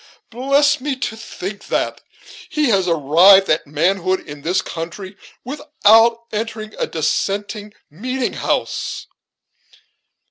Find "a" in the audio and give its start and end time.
6.79-6.87